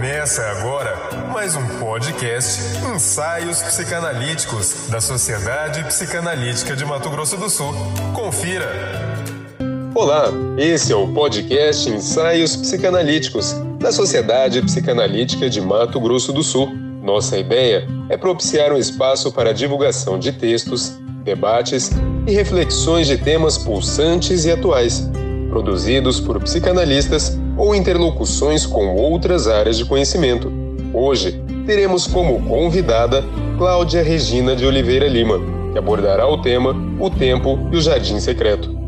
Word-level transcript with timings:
Começa 0.00 0.40
agora 0.46 0.96
mais 1.30 1.54
um 1.54 1.78
podcast 1.78 2.58
Ensaios 2.94 3.60
Psicanalíticos 3.60 4.88
da 4.88 4.98
Sociedade 4.98 5.84
Psicanalítica 5.84 6.74
de 6.74 6.86
Mato 6.86 7.10
Grosso 7.10 7.36
do 7.36 7.50
Sul. 7.50 7.74
Confira! 8.14 8.66
Olá, 9.94 10.30
esse 10.56 10.90
é 10.90 10.96
o 10.96 11.06
podcast 11.12 11.90
Ensaios 11.90 12.56
Psicanalíticos 12.56 13.52
da 13.78 13.92
Sociedade 13.92 14.62
Psicanalítica 14.62 15.50
de 15.50 15.60
Mato 15.60 16.00
Grosso 16.00 16.32
do 16.32 16.42
Sul. 16.42 16.72
Nossa 17.02 17.36
ideia 17.36 17.86
é 18.08 18.16
propiciar 18.16 18.72
um 18.72 18.78
espaço 18.78 19.30
para 19.30 19.50
a 19.50 19.52
divulgação 19.52 20.18
de 20.18 20.32
textos, 20.32 20.98
debates 21.22 21.90
e 22.26 22.32
reflexões 22.32 23.06
de 23.06 23.18
temas 23.18 23.58
pulsantes 23.58 24.46
e 24.46 24.50
atuais, 24.50 25.06
produzidos 25.50 26.18
por 26.18 26.40
psicanalistas 26.40 27.38
ou 27.56 27.74
interlocuções 27.74 28.66
com 28.66 28.94
outras 28.94 29.46
áreas 29.46 29.76
de 29.76 29.84
conhecimento. 29.84 30.52
Hoje, 30.92 31.42
teremos 31.66 32.06
como 32.06 32.42
convidada 32.48 33.24
Cláudia 33.56 34.02
Regina 34.02 34.56
de 34.56 34.66
Oliveira 34.66 35.06
Lima, 35.06 35.38
que 35.72 35.78
abordará 35.78 36.26
o 36.26 36.42
tema 36.42 36.74
O 36.98 37.10
Tempo 37.10 37.68
e 37.70 37.76
o 37.76 37.80
Jardim 37.80 38.18
Secreto. 38.18 38.80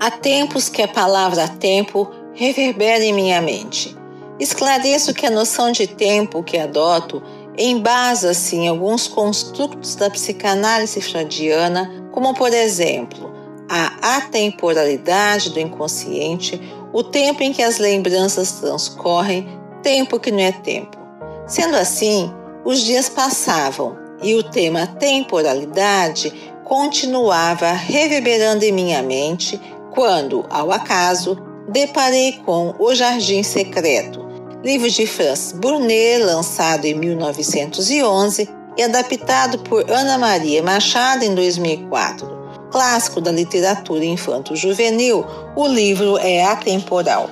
Há 0.00 0.10
tempos 0.10 0.68
que 0.68 0.82
a 0.82 0.88
palavra 0.88 1.46
tempo 1.46 2.10
reverbera 2.34 3.04
em 3.04 3.12
minha 3.12 3.40
mente. 3.40 3.96
Esclareço 4.40 5.14
que 5.14 5.24
a 5.24 5.30
noção 5.30 5.70
de 5.70 5.86
tempo 5.86 6.42
que 6.42 6.58
adoto 6.58 7.22
embasa-se 7.56 8.56
em 8.56 8.66
alguns 8.66 9.06
construtos 9.06 9.94
da 9.94 10.10
psicanálise 10.10 11.00
freudiana, 11.00 12.08
como 12.10 12.34
por 12.34 12.52
exemplo, 12.52 13.31
a 13.74 14.16
atemporalidade 14.18 15.48
do 15.48 15.58
inconsciente, 15.58 16.60
o 16.92 17.02
tempo 17.02 17.42
em 17.42 17.54
que 17.54 17.62
as 17.62 17.78
lembranças 17.78 18.52
transcorrem, 18.52 19.48
tempo 19.82 20.20
que 20.20 20.30
não 20.30 20.40
é 20.40 20.52
tempo. 20.52 20.98
Sendo 21.46 21.76
assim, 21.76 22.30
os 22.66 22.82
dias 22.82 23.08
passavam 23.08 23.96
e 24.22 24.34
o 24.34 24.42
tema 24.42 24.86
temporalidade 24.86 26.52
continuava 26.64 27.72
reverberando 27.72 28.62
em 28.62 28.72
minha 28.72 29.02
mente 29.02 29.58
quando, 29.94 30.44
ao 30.50 30.70
acaso, 30.70 31.38
deparei 31.66 32.32
com 32.44 32.74
O 32.78 32.94
Jardim 32.94 33.42
Secreto, 33.42 34.20
livro 34.62 34.90
de 34.90 35.06
Franz 35.06 35.50
Burnet, 35.52 36.22
lançado 36.22 36.84
em 36.84 36.92
1911 36.92 38.50
e 38.76 38.82
adaptado 38.82 39.60
por 39.60 39.90
Ana 39.90 40.18
Maria 40.18 40.62
Machado 40.62 41.24
em 41.24 41.34
2004 41.34 42.41
clássico 42.72 43.20
da 43.20 43.30
literatura 43.30 44.04
infanto-juvenil, 44.04 45.24
o 45.54 45.68
livro 45.68 46.16
é 46.18 46.44
atemporal. 46.44 47.28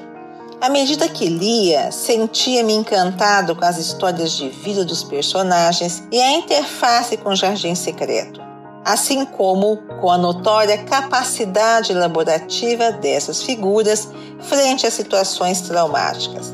À 0.61 0.69
medida 0.69 1.09
que 1.09 1.27
lia, 1.27 1.91
sentia-me 1.91 2.75
encantado 2.75 3.57
com 3.57 3.65
as 3.65 3.79
histórias 3.79 4.33
de 4.33 4.51
vida 4.51 4.85
dos 4.85 5.03
personagens 5.03 6.05
e 6.13 6.21
a 6.21 6.33
interface 6.33 7.17
com 7.17 7.31
o 7.31 7.35
Jardim 7.35 7.75
Secreto, 7.75 8.43
assim 8.85 9.25
como 9.25 9.79
com 10.03 10.11
a 10.11 10.19
notória 10.19 10.77
capacidade 10.85 11.93
elaborativa 11.93 12.93
dessas 12.93 13.43
figuras 13.43 14.07
frente 14.41 14.87
a 14.87 14.91
situações 14.91 15.63
traumáticas. 15.63 16.53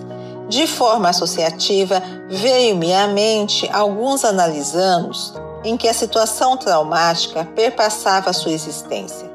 De 0.49 0.69
forma 0.69 1.09
associativa, 1.09 2.01
veio-me 2.31 2.95
à 2.95 3.09
mente 3.09 3.69
alguns 3.73 4.25
analisanos 4.25 5.35
em 5.67 5.77
que 5.77 5.89
a 5.89 5.93
situação 5.93 6.57
traumática 6.57 7.45
perpassava 7.57 8.33
sua 8.33 8.53
existência. 8.53 9.29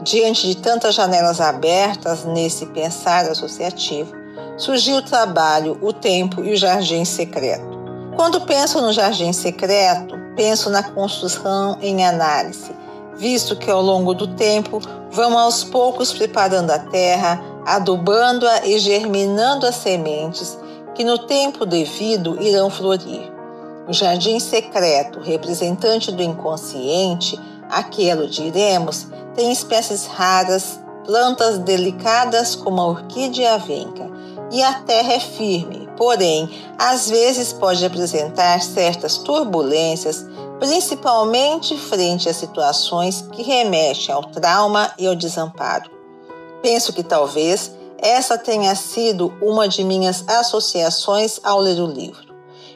Diante 0.00 0.46
de 0.46 0.56
tantas 0.56 0.94
janelas 0.94 1.42
abertas 1.42 2.24
nesse 2.24 2.64
pensar 2.66 3.28
associativo, 3.28 4.10
surgiu 4.56 4.96
o 4.96 5.02
trabalho, 5.02 5.76
o 5.82 5.92
tempo 5.92 6.42
e 6.42 6.54
o 6.54 6.56
jardim 6.56 7.04
secreto. 7.04 7.68
Quando 8.16 8.40
penso 8.40 8.80
no 8.80 8.94
jardim 8.94 9.30
secreto, 9.34 10.16
penso 10.34 10.70
na 10.70 10.82
construção 10.82 11.76
em 11.82 12.02
análise, 12.02 12.74
visto 13.18 13.54
que 13.54 13.70
ao 13.70 13.82
longo 13.82 14.14
do 14.14 14.26
tempo 14.26 14.80
vamos 15.10 15.38
aos 15.38 15.64
poucos 15.64 16.14
preparando 16.14 16.70
a 16.70 16.78
terra, 16.78 17.42
adubando-a 17.66 18.64
e 18.66 18.78
germinando 18.78 19.66
as 19.66 19.74
sementes 19.74 20.58
que 20.94 21.04
no 21.04 21.18
tempo 21.18 21.66
devido 21.66 22.40
irão 22.40 22.70
florir. 22.70 23.37
O 23.88 23.92
jardim 23.94 24.38
secreto, 24.38 25.18
representante 25.18 26.12
do 26.12 26.22
inconsciente, 26.22 27.40
aquilo 27.70 28.28
diremos, 28.28 29.06
tem 29.34 29.50
espécies 29.50 30.04
raras, 30.04 30.78
plantas 31.06 31.56
delicadas 31.56 32.54
como 32.54 32.82
a 32.82 32.86
orquídea 32.86 33.54
avenca, 33.54 34.06
e 34.52 34.62
a 34.62 34.74
terra 34.82 35.14
é 35.14 35.20
firme, 35.20 35.88
porém, 35.96 36.50
às 36.78 37.08
vezes 37.08 37.50
pode 37.54 37.82
apresentar 37.82 38.60
certas 38.60 39.16
turbulências, 39.16 40.26
principalmente 40.58 41.74
frente 41.78 42.28
a 42.28 42.34
situações 42.34 43.24
que 43.32 43.42
remetem 43.42 44.14
ao 44.14 44.24
trauma 44.24 44.92
e 44.98 45.06
ao 45.06 45.14
desamparo. 45.14 45.90
Penso 46.60 46.92
que 46.92 47.02
talvez 47.02 47.70
essa 47.96 48.36
tenha 48.36 48.74
sido 48.74 49.32
uma 49.40 49.66
de 49.66 49.82
minhas 49.82 50.28
associações 50.28 51.40
ao 51.42 51.58
ler 51.58 51.80
o 51.80 51.86
livro. 51.86 52.27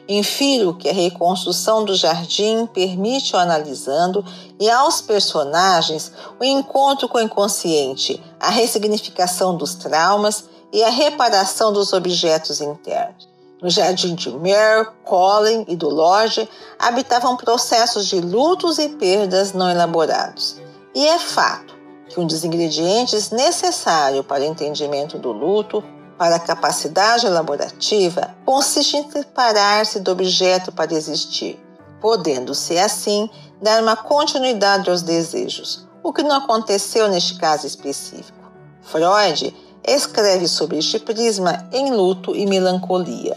Infiro 0.07 0.73
que 0.75 0.89
a 0.89 0.93
reconstrução 0.93 1.85
do 1.85 1.95
jardim 1.95 2.65
permite 2.65 3.35
o 3.35 3.39
analisando 3.39 4.23
e 4.59 4.69
aos 4.69 5.01
personagens 5.01 6.11
o 6.39 6.43
encontro 6.43 7.07
com 7.07 7.17
o 7.17 7.21
inconsciente, 7.21 8.21
a 8.39 8.49
ressignificação 8.49 9.55
dos 9.55 9.75
traumas 9.75 10.43
e 10.73 10.83
a 10.83 10.89
reparação 10.89 11.71
dos 11.71 11.93
objetos 11.93 12.59
internos. 12.59 13.29
No 13.61 13.69
jardim 13.69 14.13
de 14.13 14.29
Mare, 14.29 14.89
Colin 15.05 15.63
e 15.69 15.75
do 15.77 15.87
Lodge 15.87 16.49
habitavam 16.77 17.37
processos 17.37 18.07
de 18.07 18.19
lutos 18.19 18.77
e 18.77 18.89
perdas 18.89 19.53
não 19.53 19.69
elaborados. 19.69 20.57
E 20.93 21.07
é 21.07 21.17
fato 21.17 21.73
que 22.09 22.19
um 22.19 22.27
dos 22.27 22.43
ingredientes 22.43 23.31
necessários 23.31 24.25
para 24.25 24.43
o 24.43 24.45
entendimento 24.45 25.17
do 25.17 25.31
luto 25.31 25.81
para 26.23 26.37
a 26.37 26.39
capacidade 26.39 27.25
elaborativa 27.25 28.33
consiste 28.45 28.95
em 28.95 29.11
separar-se 29.11 29.99
do 29.99 30.13
objeto 30.13 30.71
para 30.71 30.93
existir, 30.93 31.59
podendo-se 31.99 32.79
assim 32.79 33.29
dar 33.61 33.83
uma 33.83 33.97
continuidade 33.97 34.89
aos 34.89 35.01
desejos, 35.01 35.85
o 36.01 36.13
que 36.13 36.23
não 36.23 36.37
aconteceu 36.37 37.09
neste 37.09 37.37
caso 37.37 37.67
específico. 37.67 38.49
Freud 38.83 39.53
escreve 39.85 40.47
sobre 40.47 40.77
este 40.77 40.97
prisma 40.97 41.67
em 41.73 41.91
Luto 41.91 42.33
e 42.33 42.45
Melancolia. 42.45 43.35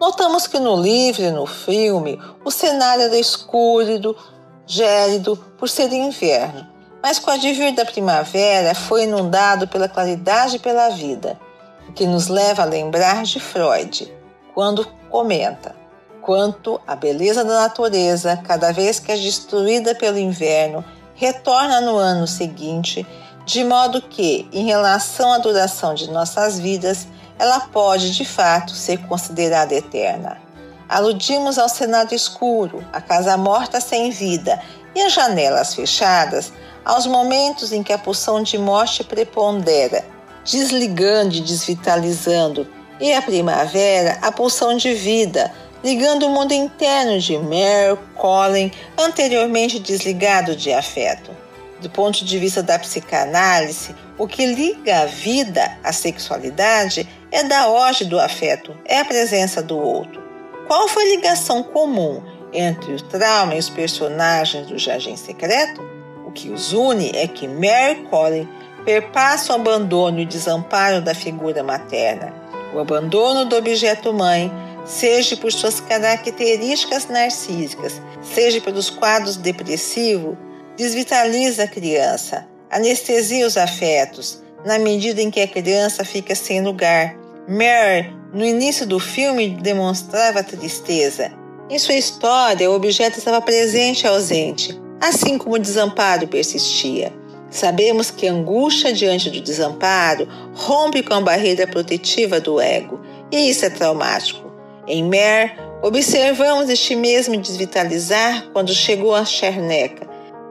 Notamos 0.00 0.46
que 0.46 0.60
no 0.60 0.76
livro 0.76 1.22
e 1.22 1.32
no 1.32 1.44
filme 1.44 2.22
o 2.44 2.52
cenário 2.52 3.02
era 3.02 3.18
escuro, 3.18 4.16
gélido, 4.64 5.36
por 5.58 5.68
ser 5.68 5.92
inverno, 5.92 6.68
mas 7.02 7.18
com 7.18 7.32
a 7.32 7.34
advir 7.34 7.74
da 7.74 7.84
primavera 7.84 8.76
foi 8.76 9.02
inundado 9.02 9.66
pela 9.66 9.88
claridade 9.88 10.54
e 10.54 10.60
pela 10.60 10.88
vida 10.90 11.36
que 11.94 12.06
nos 12.06 12.28
leva 12.28 12.62
a 12.62 12.66
lembrar 12.66 13.22
de 13.22 13.38
Freud, 13.38 14.12
quando 14.54 14.86
comenta 15.10 15.74
quanto 16.22 16.80
a 16.86 16.94
beleza 16.94 17.44
da 17.44 17.62
natureza, 17.62 18.40
cada 18.46 18.72
vez 18.72 19.00
que 19.00 19.10
é 19.10 19.16
destruída 19.16 19.94
pelo 19.94 20.18
inverno, 20.18 20.84
retorna 21.14 21.80
no 21.80 21.96
ano 21.96 22.26
seguinte, 22.26 23.06
de 23.44 23.64
modo 23.64 24.00
que, 24.00 24.48
em 24.52 24.64
relação 24.64 25.32
à 25.32 25.38
duração 25.38 25.94
de 25.94 26.08
nossas 26.10 26.58
vidas, 26.58 27.08
ela 27.38 27.60
pode 27.60 28.12
de 28.12 28.24
fato 28.24 28.72
ser 28.72 28.98
considerada 29.08 29.74
eterna. 29.74 30.40
Aludimos 30.88 31.58
ao 31.58 31.68
cenário 31.68 32.14
escuro, 32.14 32.84
a 32.92 33.00
casa 33.00 33.36
morta 33.36 33.80
sem 33.80 34.10
vida 34.10 34.60
e 34.94 35.02
as 35.02 35.12
janelas 35.12 35.74
fechadas, 35.74 36.52
aos 36.84 37.06
momentos 37.06 37.72
em 37.72 37.82
que 37.82 37.92
a 37.92 37.98
pulsão 37.98 38.42
de 38.42 38.58
morte 38.58 39.02
prepondera 39.02 40.11
desligando 40.44 41.34
e 41.34 41.40
desvitalizando, 41.40 42.66
e 43.00 43.12
a 43.12 43.22
primavera, 43.22 44.18
a 44.22 44.30
pulsão 44.30 44.76
de 44.76 44.94
vida, 44.94 45.52
ligando 45.82 46.26
o 46.26 46.30
mundo 46.30 46.52
interno 46.52 47.18
de 47.18 47.36
Mare, 47.36 47.98
Colin, 48.14 48.70
anteriormente 48.96 49.80
desligado 49.80 50.54
de 50.54 50.72
afeto. 50.72 51.30
Do 51.80 51.90
ponto 51.90 52.24
de 52.24 52.38
vista 52.38 52.62
da 52.62 52.78
psicanálise, 52.78 53.94
o 54.16 54.28
que 54.28 54.46
liga 54.46 55.00
a 55.00 55.06
vida 55.06 55.78
à 55.82 55.92
sexualidade 55.92 57.08
é 57.32 57.42
da 57.42 57.68
hoje 57.68 58.04
do 58.04 58.20
afeto, 58.20 58.76
é 58.84 59.00
a 59.00 59.04
presença 59.04 59.60
do 59.60 59.76
outro. 59.76 60.22
Qual 60.68 60.86
foi 60.86 61.02
a 61.02 61.16
ligação 61.16 61.62
comum 61.62 62.22
entre 62.52 62.94
o 62.94 63.02
trauma 63.02 63.56
e 63.56 63.58
os 63.58 63.68
personagens 63.68 64.68
do 64.68 64.78
Jardim 64.78 65.16
Secreto? 65.16 65.82
O 66.24 66.30
que 66.30 66.50
os 66.50 66.72
une 66.72 67.10
é 67.14 67.26
que 67.26 67.48
Mary 67.48 68.06
Colin 68.08 68.48
perpassa 68.84 69.52
o 69.52 69.56
abandono 69.56 70.20
e 70.20 70.26
desamparo 70.26 71.00
da 71.00 71.14
figura 71.14 71.62
materna. 71.62 72.34
O 72.74 72.78
abandono 72.78 73.44
do 73.44 73.56
objeto 73.56 74.12
mãe, 74.12 74.50
seja 74.84 75.36
por 75.36 75.52
suas 75.52 75.80
características 75.80 77.06
narcísicas, 77.08 78.00
seja 78.22 78.60
pelos 78.60 78.90
quadros 78.90 79.36
depressivos, 79.36 80.36
desvitaliza 80.76 81.64
a 81.64 81.68
criança, 81.68 82.46
anestesia 82.70 83.46
os 83.46 83.56
afetos, 83.56 84.42
na 84.64 84.78
medida 84.78 85.20
em 85.20 85.30
que 85.30 85.40
a 85.40 85.48
criança 85.48 86.04
fica 86.04 86.34
sem 86.34 86.62
lugar. 86.62 87.16
Mary, 87.48 88.14
no 88.32 88.44
início 88.44 88.86
do 88.86 88.98
filme, 88.98 89.50
demonstrava 89.50 90.42
tristeza. 90.42 91.32
Em 91.68 91.78
sua 91.78 91.94
história, 91.94 92.70
o 92.70 92.74
objeto 92.74 93.18
estava 93.18 93.40
presente 93.40 94.04
e 94.04 94.06
ausente, 94.06 94.80
assim 95.00 95.36
como 95.36 95.56
o 95.56 95.58
desamparo 95.58 96.26
persistia. 96.28 97.12
Sabemos 97.52 98.10
que 98.10 98.26
a 98.26 98.32
angústia 98.32 98.94
diante 98.94 99.28
do 99.28 99.38
desamparo 99.38 100.26
rompe 100.54 101.02
com 101.02 101.12
a 101.12 101.20
barreira 101.20 101.66
protetiva 101.66 102.40
do 102.40 102.58
ego, 102.58 102.98
e 103.30 103.50
isso 103.50 103.66
é 103.66 103.70
traumático. 103.70 104.50
Em 104.88 105.02
Mare, 105.02 105.52
observamos 105.82 106.70
este 106.70 106.96
mesmo 106.96 107.36
desvitalizar 107.36 108.48
quando 108.54 108.74
chegou 108.74 109.14
a 109.14 109.26
Cherneca. 109.26 110.08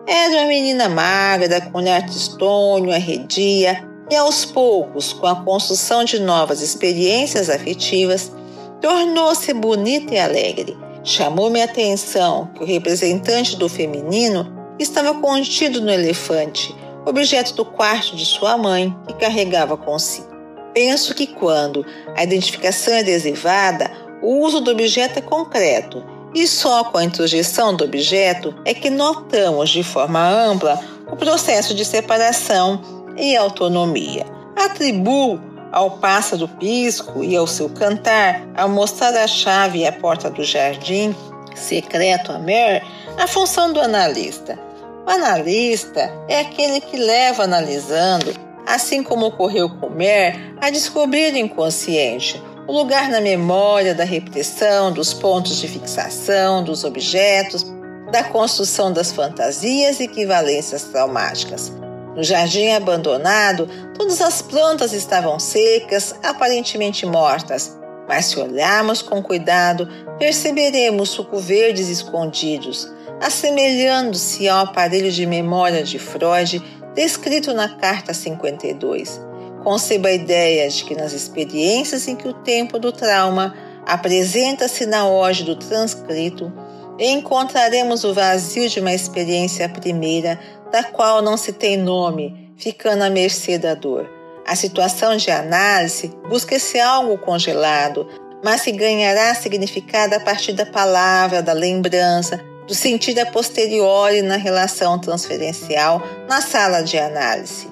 Era 0.08 0.42
uma 0.42 0.46
menina 0.46 0.88
magra, 0.88 1.60
com 1.60 1.80
olhar 1.80 2.06
tristonho, 2.06 2.94
arredia, 2.94 3.84
e 4.08 4.16
aos 4.16 4.46
poucos, 4.46 5.12
com 5.12 5.26
a 5.26 5.44
construção 5.44 6.04
de 6.04 6.20
novas 6.20 6.62
experiências 6.62 7.50
afetivas, 7.50 8.32
tornou-se 8.80 9.52
bonita 9.54 10.14
e 10.14 10.20
alegre. 10.20 10.78
Chamou-me 11.04 11.64
a 11.64 11.66
atenção 11.66 12.52
que 12.54 12.62
o 12.62 12.66
representante 12.66 13.56
do 13.56 13.68
feminino 13.68 14.62
estava 14.78 15.20
contido 15.20 15.82
no 15.82 15.90
elefante, 15.90 16.76
objeto 17.06 17.54
do 17.54 17.66
quarto 17.66 18.16
de 18.16 18.26
sua 18.26 18.58
mãe, 18.58 18.96
que 19.08 19.14
carregava 19.16 19.76
consigo. 19.76 20.30
Penso 20.74 21.14
que 21.14 21.28
quando 21.28 21.86
a 22.16 22.24
identificação 22.24 22.94
é 22.94 23.00
adesivada, 23.00 23.92
o 24.22 24.40
uso 24.40 24.62
do 24.62 24.72
objeto 24.72 25.20
é 25.20 25.22
concreto, 25.22 26.04
e 26.34 26.48
só 26.48 26.84
com 26.86 26.98
a 26.98 27.04
introjeção 27.04 27.76
do 27.76 27.84
objeto 27.84 28.56
é 28.64 28.74
que 28.74 28.90
notamos 28.90 29.70
de 29.70 29.84
forma 29.84 30.26
ampla 30.30 30.80
o 31.12 31.16
processo 31.16 31.74
de 31.74 31.84
separação 31.84 32.82
e 33.18 33.36
autonomia. 33.36 34.26
Atribuo 34.56 35.42
ao 35.72 35.92
pássaro 35.98 36.48
pisco 36.48 37.24
e 37.24 37.36
ao 37.36 37.48
seu 37.48 37.70
cantar, 37.70 38.48
ao 38.56 38.70
mostrar 38.70 39.14
a 39.16 39.28
chave 39.28 39.80
e 39.80 39.88
a 39.88 39.92
porta 39.92 40.30
do 40.30 40.44
jardim 40.44 41.16
secreto 41.56 42.32
a 42.32 42.40
Mer, 42.40 42.84
a 43.18 43.28
função 43.28 43.74
do 43.74 43.80
analista 43.80 44.58
o 45.06 45.10
analista 45.10 46.12
é 46.28 46.40
aquele 46.40 46.80
que 46.82 46.98
leva 46.98 47.44
analisando, 47.44 48.34
assim 48.66 49.04
como 49.04 49.26
ocorreu 49.26 49.70
com 49.70 49.90
Mer, 49.90 50.56
a 50.62 50.70
descobrir 50.70 51.34
o 51.34 51.38
inconsciente, 51.38 52.42
o 52.68 52.72
lugar 52.72 53.10
na 53.10 53.20
memória 53.20 53.96
da 53.96 54.04
repetição, 54.04 54.92
dos 54.92 55.14
pontos 55.14 55.60
de 55.60 55.68
fixação, 55.68 56.64
dos 56.64 56.84
objetos, 56.84 57.66
da 58.12 58.24
construção 58.24 58.92
das 58.92 59.12
fantasias 59.12 60.00
e 60.00 60.04
equivalências 60.04 60.84
traumáticas. 60.84 61.72
No 62.16 62.24
jardim 62.24 62.72
abandonado, 62.72 63.68
todas 63.98 64.22
as 64.22 64.42
plantas 64.42 64.94
estavam 64.94 65.40
secas, 65.40 66.14
aparentemente 66.22 67.06
mortas, 67.06 67.80
mas 68.12 68.26
se 68.26 68.38
olharmos 68.38 69.02
com 69.02 69.24
cuidado, 69.24 69.88
perceberemos 70.20 71.12
sucos 71.12 71.46
verdes 71.46 71.88
escondidos 71.88 72.92
assemelhando-se 73.22 74.50
ao 74.50 74.66
aparelho 74.66 75.10
de 75.10 75.26
memória 75.26 75.82
de 75.82 75.98
Freud 75.98 76.62
descrito 76.94 77.54
na 77.54 77.70
Carta 77.70 78.14
52. 78.14 79.22
Conceba 79.64 80.10
a 80.10 80.12
ideia 80.12 80.68
de 80.68 80.84
que 80.84 80.94
nas 80.94 81.14
experiências 81.14 82.06
em 82.10 82.18
que 82.18 82.28
o 82.28 82.34
tempo 82.34 82.78
do 82.78 82.92
trauma 82.92 83.56
apresenta-se 83.86 84.86
na 84.86 85.06
ordem 85.06 85.46
do 85.46 85.56
transcrito, 85.56 86.52
encontraremos 87.00 88.04
o 88.04 88.14
vazio 88.14 88.68
de 88.68 88.82
uma 88.82 88.94
experiência 88.94 89.70
primeira, 89.70 90.38
da 90.70 90.84
qual 90.84 91.22
não 91.22 91.38
se 91.38 91.54
tem 91.54 91.78
nome, 91.78 92.52
ficando 92.58 93.04
à 93.04 93.10
mercê 93.10 93.58
da 93.58 93.74
dor. 93.74 94.21
A 94.52 94.56
situação 94.58 95.16
de 95.16 95.32
análise 95.32 96.12
busca-se 96.28 96.78
algo 96.78 97.18
congelado, 97.18 98.06
mas 98.44 98.64
que 98.64 98.74
ganhará 98.74 99.34
significado 99.34 100.14
a 100.14 100.20
partir 100.20 100.52
da 100.52 100.66
palavra, 100.66 101.42
da 101.42 101.54
lembrança, 101.54 102.38
do 102.68 102.76
sentido 102.76 103.20
a 103.20 103.26
posteriori 103.28 104.22
na 104.22 104.36
relação 104.36 105.00
transferencial 105.00 106.06
na 106.28 106.42
sala 106.42 106.82
de 106.82 106.98
análise. 106.98 107.70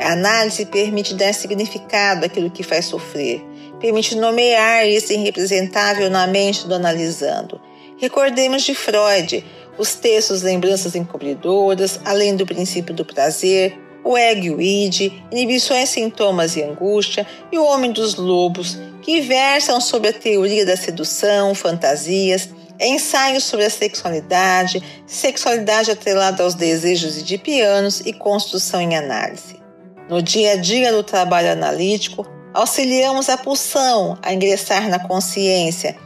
A 0.00 0.12
análise 0.12 0.64
permite 0.64 1.12
dar 1.12 1.34
significado 1.34 2.24
àquilo 2.24 2.50
que 2.50 2.62
faz 2.62 2.86
sofrer, 2.86 3.44
permite 3.78 4.16
nomear 4.16 4.88
isso 4.88 5.12
irrepresentável 5.12 6.08
na 6.08 6.26
mente 6.26 6.66
do 6.66 6.74
analisando. 6.74 7.60
Recordemos 7.98 8.62
de 8.62 8.74
Freud 8.74 9.44
os 9.76 9.94
textos 9.94 10.40
Lembranças 10.40 10.94
Encobridoras, 10.94 12.00
além 12.02 12.34
do 12.34 12.46
princípio 12.46 12.94
do 12.94 13.04
prazer, 13.04 13.83
o 14.04 14.18
e 14.18 14.50
o 14.50 14.60
id, 14.60 15.10
inibições, 15.32 15.88
sintomas 15.88 16.56
e 16.56 16.62
angústia, 16.62 17.26
e 17.50 17.58
o 17.58 17.64
homem 17.64 17.90
dos 17.90 18.16
lobos, 18.16 18.78
que 19.00 19.20
versam 19.22 19.80
sobre 19.80 20.10
a 20.10 20.12
teoria 20.12 20.66
da 20.66 20.76
sedução, 20.76 21.54
fantasias, 21.54 22.50
ensaios 22.78 23.44
sobre 23.44 23.64
a 23.66 23.70
sexualidade, 23.70 24.82
sexualidade 25.06 25.90
atrelada 25.90 26.42
aos 26.42 26.54
desejos 26.54 27.18
edipianos 27.18 28.00
e 28.00 28.12
construção 28.12 28.80
em 28.80 28.96
análise. 28.96 29.56
No 30.08 30.20
dia 30.20 30.52
a 30.52 30.56
dia 30.56 30.92
do 30.92 31.02
trabalho 31.02 31.50
analítico, 31.50 32.26
auxiliamos 32.52 33.28
a 33.28 33.38
pulsão 33.38 34.18
a 34.22 34.34
ingressar 34.34 34.88
na 34.88 34.98
consciência, 34.98 35.96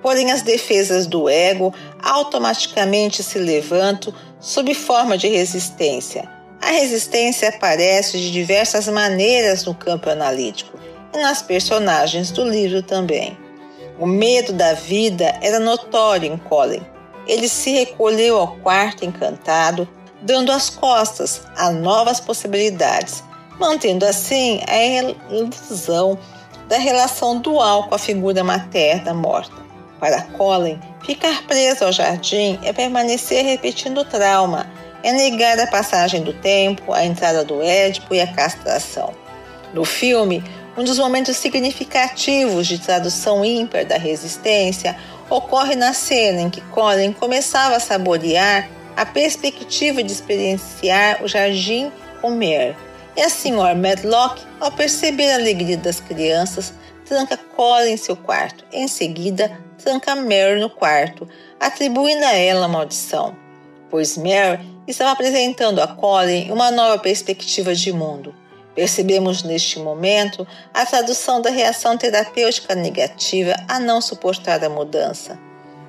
porém 0.00 0.30
as 0.30 0.42
defesas 0.42 1.06
do 1.06 1.28
ego 1.28 1.74
automaticamente 2.00 3.22
se 3.22 3.38
levantam 3.38 4.14
sob 4.38 4.72
forma 4.74 5.18
de 5.18 5.26
resistência. 5.26 6.37
A 6.68 6.70
resistência 6.70 7.48
aparece 7.48 8.18
de 8.18 8.30
diversas 8.30 8.86
maneiras 8.88 9.64
no 9.64 9.74
campo 9.74 10.10
analítico 10.10 10.78
e 11.14 11.16
nas 11.16 11.40
personagens 11.40 12.30
do 12.30 12.44
livro 12.44 12.82
também. 12.82 13.38
O 13.98 14.04
medo 14.04 14.52
da 14.52 14.74
vida 14.74 15.34
era 15.40 15.58
notório 15.58 16.30
em 16.30 16.36
Colin. 16.36 16.82
Ele 17.26 17.48
se 17.48 17.70
recolheu 17.70 18.38
ao 18.38 18.54
quarto 18.58 19.02
encantado, 19.02 19.88
dando 20.20 20.52
as 20.52 20.68
costas 20.68 21.40
a 21.56 21.70
novas 21.70 22.20
possibilidades, 22.20 23.24
mantendo 23.58 24.04
assim 24.04 24.60
a 24.68 25.32
ilusão 25.32 26.18
da 26.68 26.76
relação 26.76 27.40
dual 27.40 27.88
com 27.88 27.94
a 27.94 27.98
figura 27.98 28.44
materna 28.44 29.14
morta. 29.14 29.56
Para 29.98 30.20
Colin, 30.36 30.78
ficar 31.02 31.46
preso 31.46 31.86
ao 31.86 31.92
jardim 31.92 32.58
é 32.62 32.74
permanecer 32.74 33.42
repetindo 33.42 34.02
o 34.02 34.04
trauma, 34.04 34.70
é 35.02 35.12
negar 35.12 35.58
a 35.58 35.66
passagem 35.66 36.22
do 36.22 36.32
tempo, 36.32 36.92
a 36.92 37.04
entrada 37.04 37.44
do 37.44 37.62
Édipo 37.62 38.14
e 38.14 38.20
a 38.20 38.26
castração. 38.26 39.14
No 39.72 39.84
filme, 39.84 40.42
um 40.76 40.84
dos 40.84 40.98
momentos 40.98 41.36
significativos 41.36 42.66
de 42.66 42.78
tradução 42.78 43.44
ímpar 43.44 43.84
da 43.84 43.96
resistência 43.96 44.96
ocorre 45.28 45.74
na 45.74 45.92
cena 45.92 46.40
em 46.40 46.50
que 46.50 46.60
Colin 46.60 47.12
começava 47.12 47.76
a 47.76 47.80
saborear 47.80 48.68
a 48.96 49.04
perspectiva 49.04 50.02
de 50.02 50.12
experienciar 50.12 51.22
o 51.22 51.28
jardim 51.28 51.92
Homer. 52.22 52.74
E 53.16 53.20
a 53.20 53.28
senhora 53.28 53.74
Medlock, 53.74 54.42
ao 54.60 54.72
perceber 54.72 55.32
a 55.32 55.34
alegria 55.34 55.76
das 55.76 56.00
crianças, 56.00 56.72
tranca 57.04 57.36
Colin 57.36 57.92
em 57.92 57.96
seu 57.96 58.16
quarto. 58.16 58.64
Em 58.72 58.86
seguida, 58.86 59.50
tranca 59.82 60.14
Mary 60.14 60.60
no 60.60 60.70
quarto, 60.70 61.28
atribuindo 61.58 62.24
a 62.24 62.34
ela 62.34 62.66
a 62.66 62.68
maldição, 62.68 63.34
pois 63.90 64.16
Mary 64.16 64.60
estava 64.86 65.10
apresentando 65.10 65.80
a 65.80 65.86
Colin 65.86 66.50
uma 66.50 66.70
nova 66.70 66.98
perspectiva 66.98 67.74
de 67.74 67.92
mundo. 67.92 68.34
Percebemos 68.74 69.42
neste 69.42 69.78
momento 69.78 70.46
a 70.72 70.86
tradução 70.86 71.42
da 71.42 71.50
reação 71.50 71.96
terapêutica 71.96 72.74
negativa 72.74 73.56
a 73.66 73.80
não 73.80 74.00
suportar 74.00 74.62
a 74.64 74.68
mudança. 74.68 75.38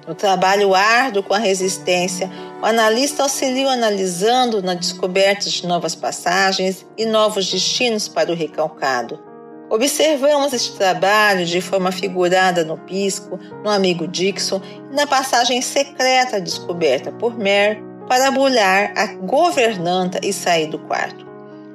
No 0.07 0.15
trabalho 0.15 0.73
árduo 0.73 1.21
com 1.21 1.35
a 1.35 1.37
resistência, 1.37 2.31
o 2.61 2.65
analista 2.65 3.21
auxilia 3.21 3.69
analisando 3.69 4.59
na 4.63 4.73
descoberta 4.73 5.47
de 5.47 5.67
novas 5.67 5.93
passagens 5.93 6.83
e 6.97 7.05
novos 7.05 7.51
destinos 7.51 8.07
para 8.07 8.31
o 8.31 8.35
recalcado. 8.35 9.19
Observamos 9.69 10.51
este 10.51 10.75
trabalho 10.75 11.45
de 11.45 11.61
forma 11.61 11.91
figurada 11.91 12.65
no 12.65 12.75
Pisco, 12.75 13.39
no 13.63 13.69
amigo 13.69 14.07
Dixon 14.07 14.59
e 14.91 14.95
na 14.95 15.05
passagem 15.05 15.61
secreta 15.61 16.41
descoberta 16.41 17.11
por 17.11 17.37
Mare 17.37 17.88
para 18.09 18.31
bulhar 18.31 18.91
a 18.97 19.05
governanta 19.05 20.19
e 20.23 20.33
sair 20.33 20.65
do 20.65 20.79
quarto. 20.79 21.27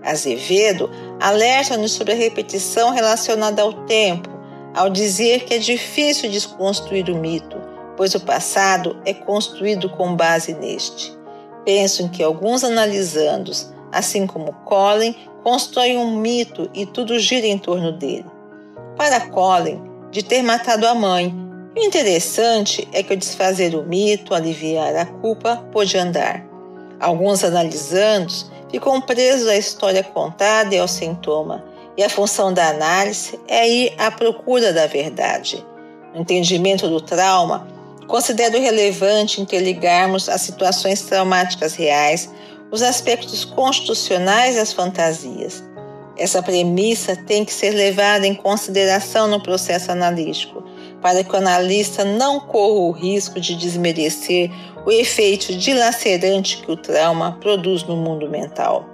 Azevedo 0.02 0.90
alerta-nos 1.20 1.92
sobre 1.92 2.12
a 2.12 2.16
repetição 2.16 2.90
relacionada 2.90 3.62
ao 3.62 3.72
tempo, 3.84 4.28
ao 4.74 4.90
dizer 4.90 5.44
que 5.44 5.54
é 5.54 5.58
difícil 5.58 6.28
desconstruir 6.28 7.08
o 7.08 7.16
mito, 7.16 7.56
pois 7.96 8.16
o 8.16 8.20
passado 8.20 9.00
é 9.06 9.14
construído 9.14 9.88
com 9.88 10.16
base 10.16 10.52
neste. 10.54 11.16
Penso 11.64 12.02
em 12.02 12.08
que 12.08 12.22
alguns 12.22 12.64
analisandos, 12.64 13.72
assim 13.92 14.26
como 14.26 14.52
Colin, 14.64 15.14
constroem 15.44 15.96
um 15.96 16.16
mito 16.16 16.68
e 16.74 16.84
tudo 16.84 17.16
gira 17.16 17.46
em 17.46 17.56
torno 17.56 17.92
dele. 17.92 18.26
Para 18.96 19.28
Colin, 19.28 19.80
de 20.10 20.24
ter 20.24 20.42
matado 20.42 20.86
a 20.86 20.94
mãe, 20.94 21.32
interessante 21.82 22.88
é 22.92 23.02
que 23.02 23.12
ao 23.12 23.18
desfazer 23.18 23.74
o 23.74 23.82
mito, 23.82 24.34
aliviar 24.34 24.94
a 24.94 25.06
culpa, 25.06 25.56
pôde 25.72 25.98
andar. 25.98 26.44
Alguns 27.00 27.42
analisandos 27.42 28.50
ficam 28.70 29.00
presos 29.00 29.48
à 29.48 29.56
história 29.56 30.02
contada 30.02 30.74
e 30.74 30.78
ao 30.78 30.88
sintoma, 30.88 31.64
e 31.96 32.02
a 32.02 32.08
função 32.08 32.52
da 32.52 32.68
análise 32.68 33.38
é 33.46 33.68
ir 33.68 33.94
à 33.98 34.10
procura 34.10 34.72
da 34.72 34.86
verdade. 34.86 35.64
No 36.12 36.20
entendimento 36.20 36.88
do 36.88 37.00
trauma, 37.00 37.68
considero 38.06 38.60
relevante 38.60 39.40
interligarmos 39.40 40.28
as 40.28 40.40
situações 40.40 41.02
traumáticas 41.02 41.74
reais, 41.74 42.30
os 42.70 42.82
aspectos 42.82 43.44
constitucionais 43.44 44.56
e 44.56 44.58
as 44.58 44.72
fantasias. 44.72 45.62
Essa 46.16 46.42
premissa 46.42 47.14
tem 47.14 47.44
que 47.44 47.52
ser 47.52 47.70
levada 47.70 48.26
em 48.26 48.34
consideração 48.34 49.28
no 49.28 49.40
processo 49.40 49.90
analítico, 49.90 50.63
para 51.04 51.23
que 51.23 51.34
o 51.34 51.37
analista 51.37 52.02
não 52.02 52.40
corra 52.40 52.80
o 52.80 52.90
risco 52.90 53.38
de 53.38 53.54
desmerecer 53.54 54.50
o 54.87 54.90
efeito 54.90 55.54
dilacerante 55.54 56.62
que 56.62 56.73
o 56.73 56.78
trauma 56.78 57.37
produz 57.42 57.82
no 57.82 57.94
mundo 57.94 58.26
mental. 58.26 58.88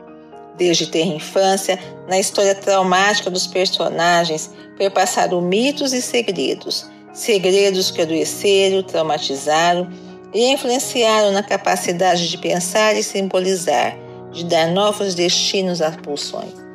Desde 0.58 0.88
ter 0.88 1.04
infância, 1.04 1.78
na 2.08 2.18
história 2.18 2.56
traumática 2.56 3.30
dos 3.30 3.46
personagens, 3.46 4.50
perpassaram 4.76 5.40
mitos 5.40 5.92
e 5.92 6.02
segredos, 6.02 6.84
segredos 7.12 7.92
que 7.92 8.02
adoeceram, 8.02 8.82
traumatizaram 8.82 9.88
e 10.34 10.50
influenciaram 10.50 11.30
na 11.30 11.44
capacidade 11.44 12.28
de 12.28 12.36
pensar 12.38 12.96
e 12.96 13.04
simbolizar, 13.04 13.96
de 14.32 14.44
dar 14.46 14.66
novos 14.66 15.14
destinos 15.14 15.80
às 15.80 15.94
pulsões. 15.94 16.69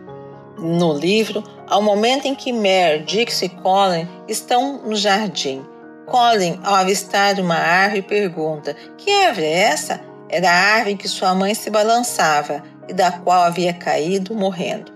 No 0.57 0.93
livro, 0.93 1.43
um 1.69 1.81
momento 1.81 2.25
em 2.25 2.33
que 2.33 2.53
Mare, 2.53 3.03
Dix 3.05 3.41
e 3.41 3.49
Colin 3.49 4.07
estão 4.27 4.81
no 4.85 4.95
jardim. 4.95 5.65
Colin, 6.05 6.59
ao 6.63 6.75
avistar 6.75 7.39
uma 7.39 7.55
árvore, 7.55 8.01
pergunta: 8.01 8.75
Que 8.97 9.11
árvore 9.11 9.47
é 9.47 9.59
essa? 9.63 10.01
Era 10.29 10.49
a 10.49 10.75
árvore 10.75 10.93
em 10.93 10.97
que 10.97 11.09
sua 11.09 11.35
mãe 11.35 11.53
se 11.53 11.69
balançava 11.69 12.63
e 12.87 12.93
da 12.93 13.11
qual 13.11 13.43
havia 13.43 13.73
caído 13.73 14.33
morrendo. 14.33 14.93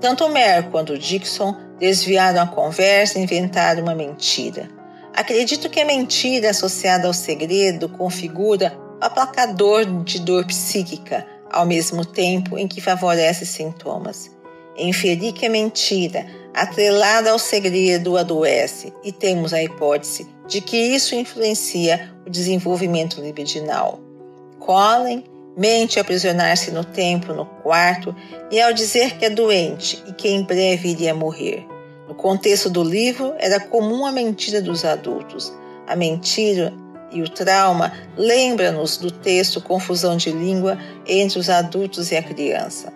Tanto 0.00 0.28
Mare 0.28 0.68
quanto 0.70 0.98
Dixon 0.98 1.54
desviaram 1.78 2.42
a 2.42 2.46
conversa 2.46 3.18
e 3.18 3.22
inventaram 3.22 3.82
uma 3.82 3.94
mentira. 3.94 4.68
Acredito 5.14 5.68
que 5.68 5.80
a 5.80 5.84
mentira 5.84 6.50
associada 6.50 7.06
ao 7.06 7.12
segredo 7.12 7.88
configura 7.88 8.76
o 9.00 9.04
aplacador 9.04 9.84
de 10.04 10.20
dor 10.20 10.44
psíquica, 10.46 11.26
ao 11.50 11.66
mesmo 11.66 12.04
tempo 12.04 12.56
em 12.56 12.68
que 12.68 12.80
favorece 12.80 13.44
sintomas. 13.44 14.30
Inferi 14.82 15.32
que 15.32 15.46
a 15.46 15.50
mentira, 15.50 16.26
atrelada 16.54 17.30
ao 17.30 17.38
segredo, 17.38 18.16
adoece, 18.16 18.92
e 19.04 19.12
temos 19.12 19.52
a 19.52 19.62
hipótese 19.62 20.26
de 20.48 20.60
que 20.60 20.76
isso 20.76 21.14
influencia 21.14 22.12
o 22.26 22.30
desenvolvimento 22.30 23.20
libidinal. 23.20 24.00
Colin 24.58 25.24
mente 25.56 25.98
ao 25.98 26.02
aprisionar-se 26.02 26.70
no 26.70 26.84
templo, 26.84 27.34
no 27.34 27.44
quarto, 27.44 28.14
e 28.50 28.60
ao 28.60 28.72
dizer 28.72 29.18
que 29.18 29.26
é 29.26 29.30
doente 29.30 30.02
e 30.06 30.12
que 30.12 30.28
em 30.28 30.42
breve 30.42 30.90
iria 30.90 31.14
morrer. 31.14 31.66
No 32.08 32.14
contexto 32.14 32.70
do 32.70 32.82
livro, 32.82 33.34
era 33.38 33.60
comum 33.60 34.06
a 34.06 34.12
mentira 34.12 34.60
dos 34.60 34.84
adultos. 34.84 35.52
A 35.86 35.94
mentira 35.94 36.72
e 37.12 37.22
o 37.22 37.28
trauma 37.28 37.92
lembra-nos 38.16 38.96
do 38.96 39.10
texto 39.10 39.60
Confusão 39.60 40.16
de 40.16 40.30
Língua 40.30 40.78
entre 41.06 41.38
os 41.38 41.48
adultos 41.48 42.10
e 42.10 42.16
a 42.16 42.22
criança. 42.22 42.92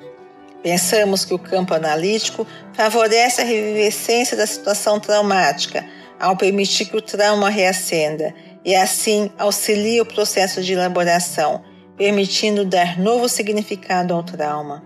Pensamos 0.64 1.26
que 1.26 1.34
o 1.34 1.38
campo 1.38 1.74
analítico 1.74 2.46
favorece 2.72 3.42
a 3.42 3.44
revivescência 3.44 4.34
da 4.34 4.46
situação 4.46 4.98
traumática, 4.98 5.84
ao 6.18 6.38
permitir 6.38 6.86
que 6.86 6.96
o 6.96 7.02
trauma 7.02 7.50
reacenda, 7.50 8.34
e 8.64 8.74
assim 8.74 9.30
auxilia 9.36 10.00
o 10.00 10.06
processo 10.06 10.62
de 10.62 10.72
elaboração, 10.72 11.62
permitindo 11.98 12.64
dar 12.64 12.98
novo 12.98 13.28
significado 13.28 14.14
ao 14.14 14.22
trauma. 14.22 14.82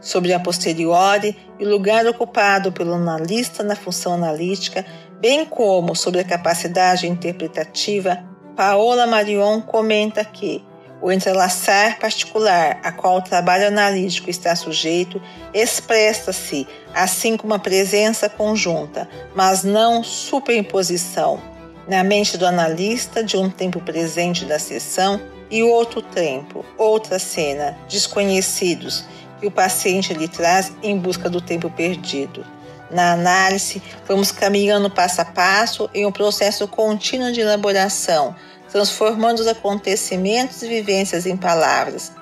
Sobre 0.00 0.32
a 0.32 0.38
posteriori 0.38 1.36
e 1.58 1.66
o 1.66 1.70
lugar 1.70 2.06
ocupado 2.06 2.70
pelo 2.70 2.94
analista 2.94 3.64
na 3.64 3.74
função 3.74 4.14
analítica, 4.14 4.86
bem 5.18 5.44
como 5.44 5.96
sobre 5.96 6.20
a 6.20 6.24
capacidade 6.24 7.08
interpretativa, 7.08 8.24
Paola 8.54 9.08
Marion 9.08 9.60
comenta 9.60 10.24
que 10.24 10.64
o 11.00 11.12
entrelaçar 11.12 11.98
particular 11.98 12.80
a 12.82 12.90
qual 12.90 13.18
o 13.18 13.22
trabalho 13.22 13.68
analítico 13.68 14.30
está 14.30 14.56
sujeito 14.56 15.20
expressa-se 15.52 16.66
assim 16.94 17.36
como 17.36 17.54
a 17.54 17.58
presença 17.58 18.28
conjunta, 18.28 19.08
mas 19.34 19.62
não 19.62 20.02
superimposição, 20.02 21.40
na 21.86 22.02
mente 22.02 22.36
do 22.36 22.46
analista 22.46 23.22
de 23.22 23.36
um 23.36 23.50
tempo 23.50 23.80
presente 23.80 24.44
da 24.44 24.58
sessão 24.58 25.20
e 25.50 25.62
outro 25.62 26.02
tempo, 26.02 26.64
outra 26.76 27.18
cena, 27.18 27.76
desconhecidos, 27.88 29.04
que 29.38 29.46
o 29.46 29.50
paciente 29.50 30.14
lhe 30.14 30.26
traz 30.26 30.72
em 30.82 30.98
busca 30.98 31.28
do 31.28 31.40
tempo 31.40 31.70
perdido. 31.70 32.44
Na 32.90 33.12
análise, 33.12 33.82
vamos 34.06 34.30
caminhando 34.30 34.88
passo 34.88 35.20
a 35.20 35.24
passo 35.24 35.90
em 35.92 36.06
um 36.06 36.12
processo 36.12 36.66
contínuo 36.68 37.32
de 37.32 37.40
elaboração, 37.40 38.34
transformando 38.76 39.40
os 39.40 39.46
acontecimentos 39.46 40.62
e 40.62 40.68
vivências 40.68 41.24
em 41.24 41.34
palavras. 41.34 42.12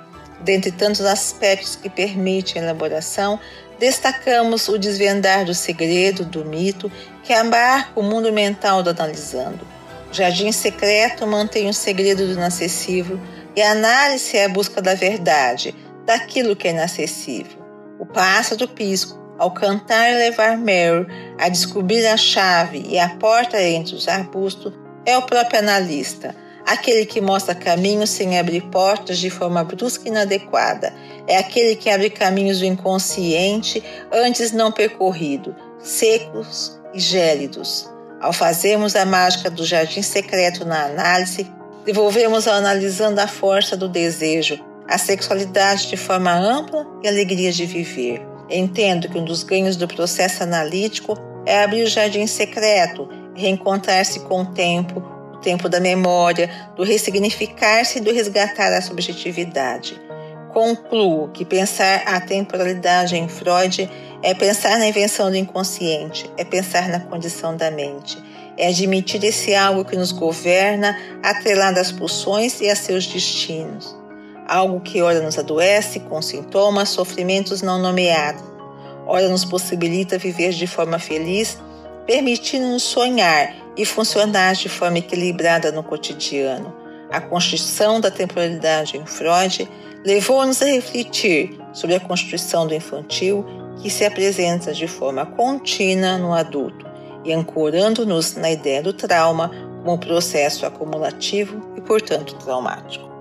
Dentre 0.41 0.71
tantos 0.71 1.01
aspectos 1.01 1.75
que 1.75 1.91
permitem 1.91 2.63
a 2.63 2.67
elaboração, 2.67 3.41
destacamos 3.77 4.69
o 4.69 4.79
desvendar 4.79 5.45
do 5.45 5.53
segredo, 5.53 6.25
do 6.25 6.45
mito, 6.45 6.93
que 7.25 7.33
abarca 7.33 7.99
o 7.99 8.05
mundo 8.05 8.33
mental 8.33 8.85
do 8.85 8.91
analisando. 8.91 9.67
O 10.09 10.15
jardim 10.15 10.53
secreto 10.53 11.27
mantém 11.27 11.69
o 11.69 11.75
segredo 11.75 12.25
do 12.25 12.35
inacessível 12.35 13.19
e 13.57 13.61
a 13.61 13.73
análise 13.73 14.37
é 14.37 14.45
a 14.45 14.49
busca 14.49 14.81
da 14.81 14.95
verdade, 14.95 15.75
daquilo 16.07 16.55
que 16.55 16.69
é 16.69 16.71
inacessível. 16.71 17.59
O 17.99 18.07
pássaro 18.07 18.69
pisco, 18.69 19.19
ao 19.41 19.51
cantar 19.51 20.09
e 20.09 20.15
levar 20.15 20.57
Mary 20.57 21.09
a 21.37 21.49
descobrir 21.49 22.07
a 22.07 22.17
chave 22.17 22.85
e 22.89 22.97
a 22.97 23.09
porta 23.09 23.61
entre 23.61 23.97
os 23.97 24.07
arbustos, 24.07 24.73
é 25.05 25.19
o 25.19 25.23
próprio 25.23 25.59
analista, 25.59 26.35
aquele 26.67 27.05
que 27.05 27.21
mostra 27.21 27.55
caminhos 27.55 28.11
sem 28.11 28.39
abrir 28.39 28.63
portas 28.63 29.19
de 29.19 29.31
forma 29.31 29.63
brusca 29.65 30.05
e 30.07 30.09
inadequada. 30.09 30.93
É 31.27 31.39
aquele 31.39 31.77
que 31.77 31.91
abre 31.91 32.11
caminhos 32.11 32.61
do 32.61 32.65
inconsciente 32.65 33.83
antes 34.13 34.53
não 34.53 34.73
percorrido, 34.73 35.55
secos 35.79 36.79
e 36.93 37.01
gélidos. 37.01 37.89
Ao 38.21 38.33
fazermos 38.33 38.97
a 38.97 39.05
mágica 39.05 39.51
do 39.51 39.65
jardim 39.65 40.03
secreto 40.03 40.65
na 40.65 40.85
análise, 40.85 41.51
devolvemos 41.85 42.49
ao 42.49 42.55
analisando 42.55 43.21
a 43.21 43.27
força 43.27 43.77
do 43.77 43.89
desejo, 43.89 44.59
a 44.89 44.97
sexualidade 44.97 45.89
de 45.89 45.97
forma 45.97 46.33
ampla 46.33 46.87
e 47.03 47.09
a 47.09 47.11
alegria 47.11 47.53
de 47.53 47.67
viver. 47.67 48.23
Entendo 48.49 49.09
que 49.09 49.19
um 49.19 49.25
dos 49.25 49.43
ganhos 49.43 49.77
do 49.77 49.89
processo 49.89 50.43
analítico 50.43 51.19
é 51.47 51.63
abrir 51.63 51.83
o 51.83 51.89
jardim 51.89 52.27
secreto 52.27 53.09
reencontrar-se 53.35 54.21
com 54.21 54.43
o 54.43 54.47
tempo, 54.47 55.03
tempo 55.45 55.69
da 55.69 55.79
memória, 55.79 56.51
do 56.75 56.83
ressignificar-se 56.83 57.99
e 57.99 58.01
do 58.01 58.13
resgatar 58.13 58.73
a 58.73 58.81
subjetividade. 58.81 60.01
Concluo 60.53 61.29
que 61.29 61.45
pensar 61.45 62.03
a 62.07 62.21
temporalidade 62.21 63.15
em 63.15 63.29
Freud 63.29 63.89
é 64.23 64.35
pensar 64.35 64.79
na 64.79 64.89
invenção 64.89 65.31
do 65.31 65.37
inconsciente, 65.37 66.29
é 66.37 66.45
pensar 66.45 66.89
na 66.89 66.99
condição 66.99 67.57
da 67.57 67.71
mente, 67.71 68.17
é 68.57 68.69
admitir 68.69 69.23
esse 69.23 69.55
algo 69.55 69.85
que 69.85 69.97
nos 69.97 70.11
governa, 70.11 70.99
atrelado 71.23 71.79
às 71.79 71.93
pulsões 71.93 72.61
e 72.61 72.71
a 72.71 72.75
seus 72.75 73.07
destinos 73.07 74.03
algo 74.47 74.81
que 74.81 75.01
ora 75.01 75.21
nos 75.21 75.39
adoece 75.39 76.01
com 76.01 76.21
sintomas, 76.21 76.91
sofrimentos 76.91 77.63
não 77.63 77.79
nomeados, 77.79 78.43
ora 79.07 79.29
nos 79.29 79.45
possibilita 79.45 80.19
viver 80.19 80.53
de 80.53 80.67
forma 80.67 80.99
feliz, 80.99 81.59
permitindo-nos 82.07 82.83
sonhar 82.83 83.55
e 83.77 83.85
funcionar 83.85 84.55
de 84.55 84.69
forma 84.69 84.99
equilibrada 84.99 85.73
no 85.73 85.83
cotidiano. 85.83 86.75
A 87.11 87.21
constituição 87.21 88.01
da 88.01 88.11
temporalidade 88.11 88.97
em 88.97 89.07
Freud 89.07 89.69
levou-nos 90.05 90.61
a 90.63 90.67
refletir 90.67 91.59
sobre 91.73 91.97
a 91.97 92.01
constituição 92.01 92.67
do 92.67 92.75
infantil 92.75 93.45
que 93.81 93.91
se 93.91 94.05
apresenta 94.05 94.73
de 94.73 94.87
forma 94.87 95.27
contínua 95.27 96.19
no 96.19 96.33
adulto 96.33 96.87
e 97.25 97.33
ancorando-nos 97.33 98.35
na 98.35 98.51
ideia 98.51 98.83
do 98.83 98.93
trauma 98.93 99.51
como 99.83 99.99
processo 99.99 100.67
acumulativo 100.67 101.73
e, 101.77 101.81
portanto, 101.81 102.35
traumático. 102.37 103.14